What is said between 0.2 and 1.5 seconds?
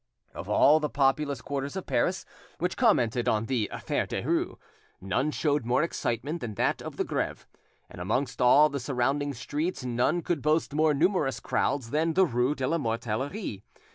Of all the populous